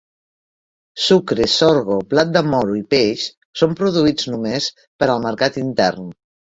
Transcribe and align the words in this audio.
Sucre, 1.07 1.45
sorgo, 1.57 1.99
blat 2.15 2.33
de 2.39 2.43
moro 2.49 2.79
i 2.79 2.83
peix 2.97 3.29
són 3.63 3.79
produïts 3.85 4.35
només 4.35 4.73
per 4.85 5.15
al 5.19 5.27
mercat 5.31 5.65
intern. 5.69 6.15